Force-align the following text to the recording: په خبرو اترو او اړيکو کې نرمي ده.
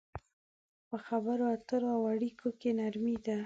په 0.89 0.97
خبرو 1.07 1.43
اترو 1.55 1.89
او 1.95 2.01
اړيکو 2.13 2.49
کې 2.59 2.69
نرمي 2.79 3.15
ده. 3.25 3.37